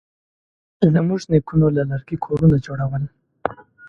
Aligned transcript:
زموږ 0.93 1.21
نیکونه 1.31 1.67
له 1.77 1.83
لرګي 1.89 2.17
کورونه 2.25 2.57
جوړول. 2.65 3.03